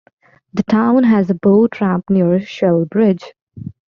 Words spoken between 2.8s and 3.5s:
Bridge.